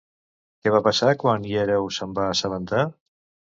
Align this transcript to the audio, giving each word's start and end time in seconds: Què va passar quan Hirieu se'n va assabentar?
Què 0.63 0.73
va 0.75 0.81
passar 0.87 1.13
quan 1.25 1.45
Hirieu 1.51 1.87
se'n 1.99 2.19
va 2.19 2.27
assabentar? 2.33 2.83